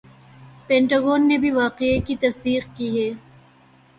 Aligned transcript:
پینٹا 0.67 0.97
gone 0.99 1.27
نے 1.27 1.37
بھی 1.37 1.51
واقعہ 1.51 1.99
کی 2.07 2.15
تصدیق 2.21 2.65
کی 2.77 2.87
ہے 2.97 3.09